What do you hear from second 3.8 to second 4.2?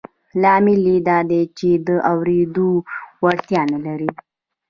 لري